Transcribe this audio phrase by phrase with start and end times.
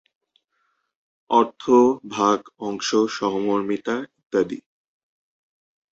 [1.29, 1.63] অর্থ
[2.11, 4.59] ভাগ, অংশ, সহমর্মিতা ইত্যাদি।